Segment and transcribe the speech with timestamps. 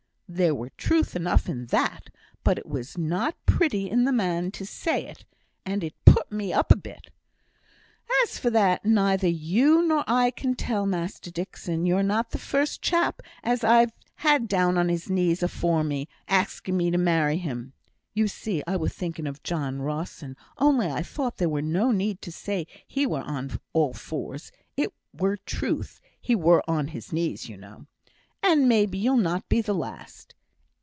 [0.33, 2.09] There were truth enough in that,
[2.45, 5.25] but it was not pretty in the man to say it;
[5.65, 7.11] and it put me up a bit.
[8.23, 11.85] 'As for that, neither you nor I can tell, Master Dixon.
[11.85, 13.91] You're not the first chap as I've
[14.23, 17.73] had down on his knees afore me, axing me to marry him
[18.13, 22.21] (you see I were thinking of John Rawson, only I thought there were no need
[22.21, 27.49] to say he were on all fours it were truth he were on his knees,
[27.49, 27.85] you know),
[28.43, 30.33] and maybe you'll not be the last.